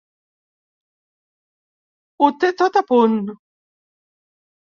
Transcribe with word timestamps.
Ho 2.23 2.29
té 2.45 2.49
tot 2.63 2.79
a 2.81 2.83
punt. 2.93 3.19